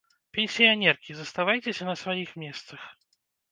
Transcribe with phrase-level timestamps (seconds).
[0.37, 2.81] Пенсіянеркі, заставайцеся на сваіх месцах!